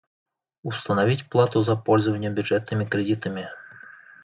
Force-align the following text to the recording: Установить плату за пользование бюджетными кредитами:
Установить 0.63 1.29
плату 1.29 1.61
за 1.61 1.75
пользование 1.75 2.31
бюджетными 2.31 2.85
кредитами: 2.85 3.49